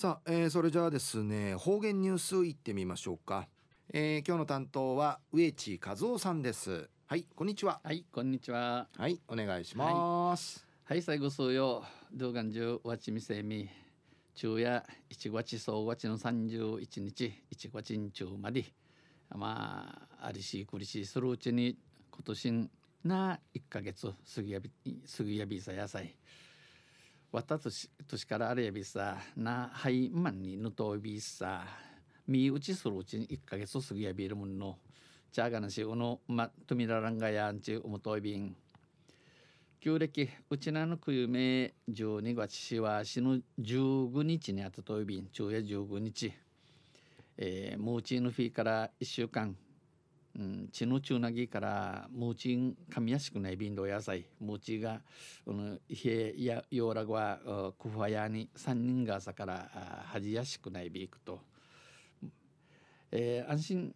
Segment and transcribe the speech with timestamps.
[0.00, 3.48] さあ、えー、それじゃあですね方言ニュースいってみましょうか、
[3.92, 6.88] えー、今日の担当は植地和夫さんです。
[7.06, 7.82] はいこんにちは。
[7.84, 8.88] はいこんにちは。
[8.96, 11.84] はいお願いします、はい、はい、最後そうよ。
[12.14, 13.68] 動画中わちみせみ
[14.32, 18.64] 昼夜1月総月の31日1月中まで。
[19.36, 21.76] まあありしくりしするうちに
[22.10, 22.70] 今年
[23.04, 24.70] な1ヶ月過ぎやび
[25.14, 26.16] 過ぎやびさ野菜
[27.32, 31.64] わたとし年からあれやびさなはいまんにぬとびさ
[32.26, 34.78] みうちするうちに1ヶ月過ぎやびるもんの
[35.30, 38.56] ちゃがなしうのまとみららんがやんちうむといびん。
[39.78, 45.28] 旧暦うちなのくゆめ12月しは死ぬ15日にあたといびん。
[45.32, 46.32] 昼夜15日
[47.38, 49.56] えー、ムーチンの日から1週間
[50.38, 54.26] うん、血の中なぎからムーチンかみやしくない瓶の野菜。
[54.40, 55.00] ムーチが
[55.44, 59.70] このへやようらはクファヤに3人が朝から
[60.06, 61.40] はじやしくないビークと、
[63.10, 63.94] えー、安心。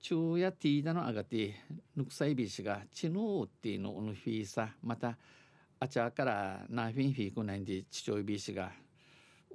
[0.00, 1.54] 中やティーダのあがて
[1.96, 5.16] ぬくさいびしが血のっていうののフィーさまた
[5.80, 8.70] あちゃからなフィンフィーくないんでちちょいびしが。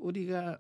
[0.02, 0.60] 売りが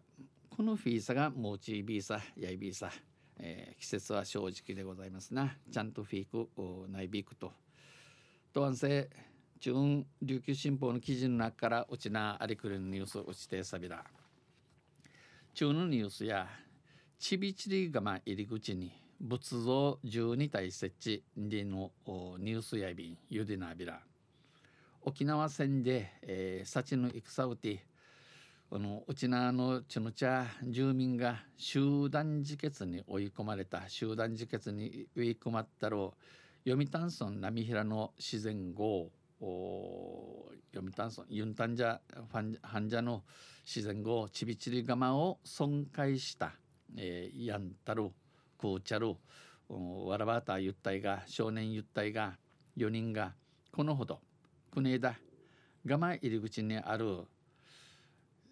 [0.50, 2.92] このフィーサがムーチビーサやいビーサ。
[3.40, 5.58] えー、季節は正直でございますな。
[5.72, 7.52] ちゃんとフィークないビークと。
[8.54, 9.10] とわんせ
[9.60, 9.74] 中
[10.22, 14.06] 琉球新報の記事の中からうちなありくるニュースうちてさびら
[15.54, 16.48] 中のニュースや
[17.20, 21.92] ちびちりがま入り口に仏像12体設置での
[22.40, 23.18] ニュースやびん。
[23.30, 24.00] ゆでなびら。
[25.02, 27.86] 沖縄戦で、えー、幸の戦うて
[28.70, 36.14] このうちなのちのちゃ住民が集団自決に追い込まれた集団自決に追い込まったろ
[36.64, 39.10] う読谷村波平の自然号。
[40.72, 41.98] 読谷村ユンタンジャ
[42.30, 43.24] 患者の
[43.66, 46.52] 自然号ちびちり釜を損壊した、
[46.96, 48.12] えー、ヤンタル
[48.60, 49.16] クーチャル
[50.08, 52.38] わらばたゆったいが少年ゆったいが
[52.78, 53.34] 4人が
[53.72, 54.20] このほど
[54.72, 55.16] 国枝
[55.88, 57.24] 釜入り口にある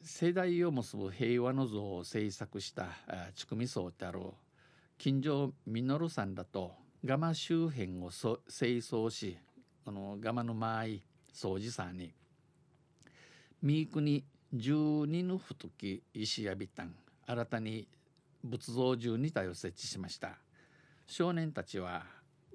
[0.10, 2.86] 世代を結ぶ平和の像を制作した
[3.36, 4.22] ちくみそうである
[4.98, 6.72] 金城実さんだと
[7.04, 9.38] ガマ周辺を清掃し
[9.84, 11.04] このガマの間合い
[11.34, 12.14] 掃除さんに
[13.62, 14.24] 三国
[14.54, 14.74] 十
[15.08, 17.86] 二の太き石やびたん新たに
[18.46, 20.38] 仏像12体を設置しました。
[21.06, 22.04] 少年たちは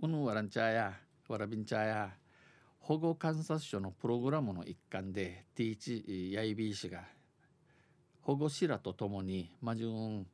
[0.01, 0.95] うぬわらんちゃや
[1.29, 2.11] わらびんちゃや
[2.81, 7.03] 保護観察所のプログラムの一環で T1 やいびい氏が
[8.22, 10.27] 保護者らと共にマジュン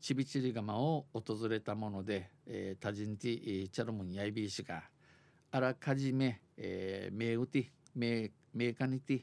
[0.00, 4.84] ちびちり釜を訪れたもので、えー、タジンティチャルムンヤイビー氏が
[5.50, 7.66] あらかじめ、えー、メウティ
[7.96, 9.22] メメカニティ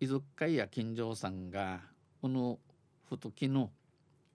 [0.00, 1.80] 遺族会や金城さんが
[2.20, 2.58] この
[3.08, 3.70] ふときの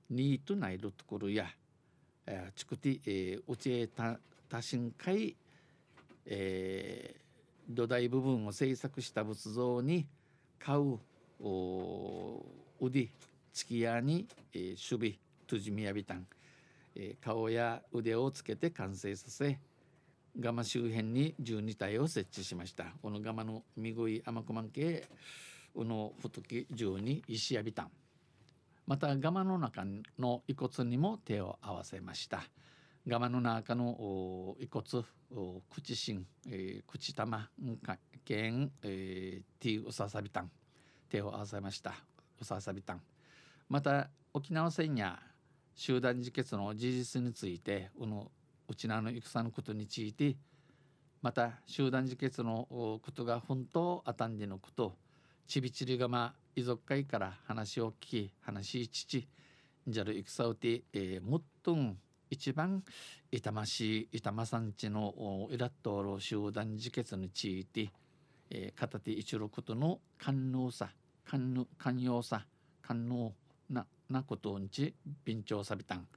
[0.09, 1.45] ニートナイルところや、
[2.25, 5.35] えー、チクティ、えー、うちえた多神会、
[6.25, 10.07] えー、土台部分を制作した仏像に
[10.57, 10.99] 買う
[12.81, 13.09] ウディ
[13.53, 16.27] チキヤに、えー、守備トゥジミヤビタン、
[16.95, 19.59] えー、顔や腕をつけて完成させ
[20.37, 25.05] ガマ周辺に12体を設置しましたこのガマのミグイアマクマン系
[25.75, 27.91] うのふとき12石やびたん
[28.87, 29.83] またガマの中
[30.19, 32.43] の遺骨にも手を合わせました
[33.07, 35.05] ガマの中の遺骨
[35.69, 37.49] 口芯、えー、口玉
[38.25, 40.51] 剣、えー、ティウササビタン
[41.09, 41.93] 手を合わせました
[42.39, 43.01] うささびたん。
[43.69, 45.19] また沖縄戦や
[45.75, 48.31] 集団自決の事実についてこの
[48.67, 50.35] うちなの戦のことについて
[51.21, 54.95] また集団自決のことが本当あたんでのこと
[55.47, 59.27] ちびちりがま遺族会から話を聞き話し父
[59.87, 61.97] じゃる戦うて、えー、もっとん
[62.29, 62.83] 一番
[63.31, 67.91] 痛ましい痛まさんちのイラットール集団自決について、
[68.49, 70.89] えー、片手一ることの官能さ
[71.25, 71.65] 寛
[72.01, 72.45] 容さ
[72.81, 73.33] 寛容
[73.69, 74.93] ななことんち
[75.23, 76.07] 便調さびたん。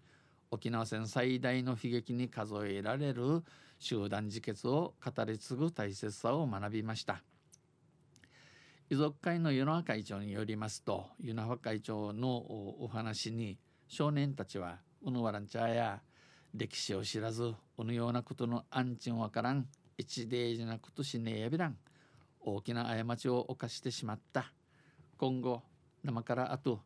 [0.50, 3.42] 沖縄戦最大の悲劇に数えられる
[3.78, 7.22] 集団自決を語り継ぐ大切さを学びました。
[8.90, 16.00] 遺族会の湯野会長によりますと湯野会長のお話に少年たちはうぬわらんちゃや
[16.54, 19.66] 歴史を知らずうぬようなことの安心わからん
[19.98, 21.76] 一大事なことしねえやびらん
[22.40, 24.52] 大きな過ちを犯してしまった。
[25.18, 25.62] 今後
[26.02, 26.80] 生からあと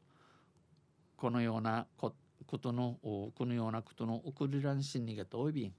[1.17, 2.13] このようなこ
[2.59, 5.73] とのこのようなことの送りらんしにがといびん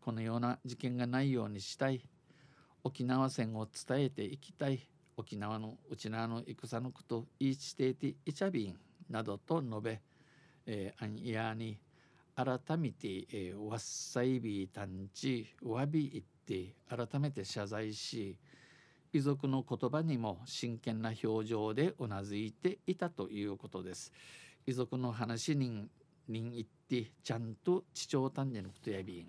[0.00, 2.00] このような事件がないようにしたい。
[2.82, 4.88] 沖縄戦を伝えていきたい。
[5.16, 8.76] 沖縄のうちなの戦のこと言いしていていちゃびん
[9.10, 10.00] などと述べ、
[10.66, 11.78] えー、アンイヤーに
[12.34, 18.38] 改めて、えー、ワッサイビー探知わび言って改めて謝罪し
[19.12, 24.12] 遺族の言葉にも真剣な表情でうなずいていたということです。
[24.66, 25.88] 遺族の話に
[26.28, 29.26] に行ってちゃんと地長丹念のことやびん。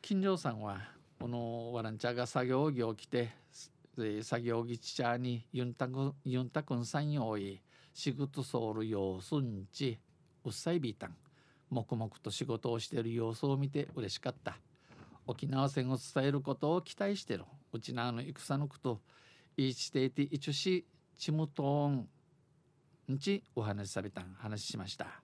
[0.00, 0.80] 金城さんは
[1.20, 3.30] このワランチャーが作業着を着て
[4.22, 7.60] 作業着ちゃにユンタクユンタクンさんよい
[7.92, 9.98] 仕事ソウル様子んち
[10.44, 11.14] うっさいびいたん
[11.70, 14.58] 黙々と仕事をしている様子を見て嬉しかった
[15.26, 17.44] 沖縄戦を伝えることを期待してる
[17.74, 19.00] うちなの戦のこと
[19.56, 20.86] いいちていていちゅし
[21.18, 22.06] ちむとん
[23.10, 25.20] んちお話しされたん話しました。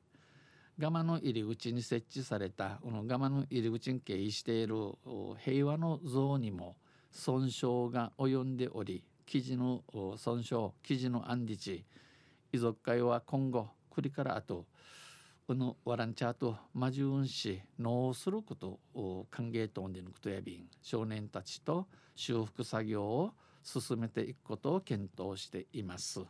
[0.77, 4.75] ガマの入り口に設置されたこのガマの入り口に経緯している
[5.39, 6.75] 平和の像にも
[7.13, 9.85] 損傷が及んでおり記事の
[10.17, 11.85] 損傷記事の安置
[12.53, 14.65] 遺族会は今後これからあと
[15.51, 23.33] このワランチャーとマジュンし農することを歓迎とんでのことやびん少年たちと修復作業を
[23.65, 26.21] 進めていくことを検討しています。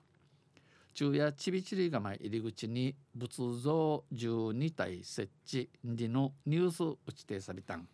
[0.95, 7.87] 昼夜ちびちりがま入り口に仏像12体設置でのニュース打ちてさびたん。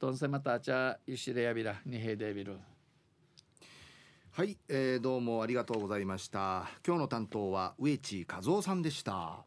[0.00, 2.56] どんせまたちゃゆしれやびらにへでびる。
[4.32, 9.45] はい、えー、どうもありがとうございました今日の担当は植地和夫さんでした